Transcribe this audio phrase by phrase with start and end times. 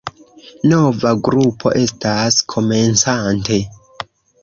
[0.71, 3.63] Nova grupo estas komencante.